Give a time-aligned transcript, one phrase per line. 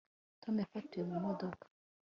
[0.41, 1.65] tom yafatiwe mu modoka